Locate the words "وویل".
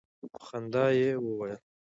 1.25-1.59